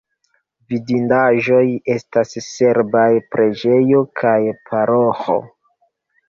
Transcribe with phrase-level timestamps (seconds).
[0.71, 1.61] Vidindaĵoj
[1.95, 3.03] estas serbaj
[3.37, 4.35] preĝejo kaj
[4.73, 5.39] paroĥo.